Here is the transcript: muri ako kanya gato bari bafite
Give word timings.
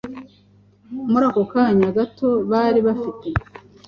muri 1.11 1.25
ako 1.29 1.41
kanya 1.51 1.87
gato 1.97 2.27
bari 2.51 2.79
bafite 2.87 3.27